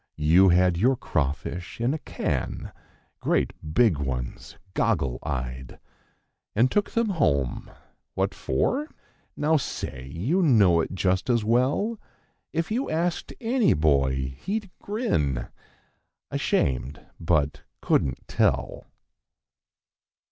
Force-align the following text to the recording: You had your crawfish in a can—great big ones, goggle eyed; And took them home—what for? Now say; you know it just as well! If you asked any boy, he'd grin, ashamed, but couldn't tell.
You 0.17 0.49
had 0.49 0.77
your 0.77 0.95
crawfish 0.95 1.79
in 1.79 1.93
a 1.93 1.99
can—great 1.99 3.53
big 3.75 3.99
ones, 3.99 4.57
goggle 4.73 5.19
eyed; 5.21 5.77
And 6.55 6.71
took 6.71 6.89
them 6.89 7.09
home—what 7.09 8.33
for? 8.33 8.87
Now 9.37 9.57
say; 9.57 10.07
you 10.11 10.41
know 10.41 10.79
it 10.81 10.95
just 10.95 11.29
as 11.29 11.43
well! 11.45 11.99
If 12.51 12.71
you 12.71 12.89
asked 12.89 13.31
any 13.39 13.75
boy, 13.75 14.33
he'd 14.39 14.71
grin, 14.81 15.49
ashamed, 16.31 17.05
but 17.19 17.61
couldn't 17.79 18.27
tell. 18.27 18.87